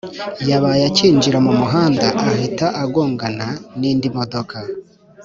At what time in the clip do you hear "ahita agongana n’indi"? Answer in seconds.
2.31-4.07